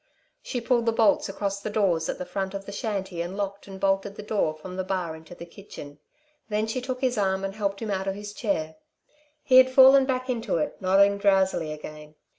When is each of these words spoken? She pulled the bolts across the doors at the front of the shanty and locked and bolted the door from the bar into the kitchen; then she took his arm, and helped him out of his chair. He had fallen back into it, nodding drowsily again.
She 0.41 0.59
pulled 0.61 0.87
the 0.87 0.91
bolts 0.91 1.29
across 1.29 1.59
the 1.59 1.69
doors 1.69 2.09
at 2.09 2.17
the 2.17 2.25
front 2.25 2.55
of 2.55 2.65
the 2.65 2.71
shanty 2.71 3.21
and 3.21 3.37
locked 3.37 3.67
and 3.67 3.79
bolted 3.79 4.15
the 4.15 4.23
door 4.23 4.55
from 4.55 4.75
the 4.75 4.83
bar 4.83 5.15
into 5.15 5.35
the 5.35 5.45
kitchen; 5.45 5.99
then 6.49 6.65
she 6.65 6.81
took 6.81 7.01
his 7.01 7.19
arm, 7.19 7.43
and 7.45 7.53
helped 7.53 7.83
him 7.83 7.91
out 7.91 8.07
of 8.07 8.15
his 8.15 8.33
chair. 8.33 8.77
He 9.43 9.57
had 9.57 9.69
fallen 9.69 10.05
back 10.07 10.27
into 10.27 10.57
it, 10.57 10.81
nodding 10.81 11.19
drowsily 11.19 11.71
again. 11.71 12.15